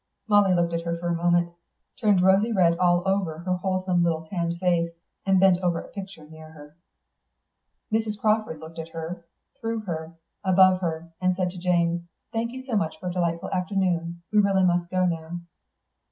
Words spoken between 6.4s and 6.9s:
her.